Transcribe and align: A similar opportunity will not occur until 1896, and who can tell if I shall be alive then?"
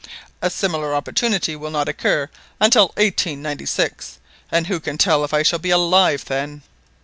A 0.41 0.49
similar 0.49 0.95
opportunity 0.95 1.55
will 1.55 1.69
not 1.69 1.87
occur 1.87 2.27
until 2.59 2.85
1896, 2.95 4.17
and 4.51 4.65
who 4.65 4.79
can 4.79 4.97
tell 4.97 5.23
if 5.23 5.31
I 5.31 5.43
shall 5.43 5.59
be 5.59 5.69
alive 5.69 6.25
then?" 6.25 6.63